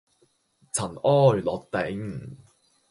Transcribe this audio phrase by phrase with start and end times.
[0.73, 2.37] 塵埃落定